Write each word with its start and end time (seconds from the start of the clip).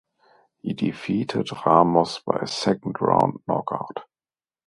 He 0.63 0.73
defeated 0.73 1.49
Ramos 1.63 2.21
by 2.25 2.39
a 2.41 2.47
second 2.47 2.95
round 3.01 3.37
knockout. 3.47 3.99